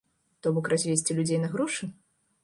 [0.45, 1.91] То бок, развесці людзей на грошы?